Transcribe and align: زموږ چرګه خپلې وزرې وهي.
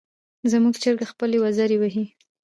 زموږ 0.51 0.75
چرګه 0.83 1.05
خپلې 1.11 1.37
وزرې 1.43 1.77
وهي. 1.79 2.05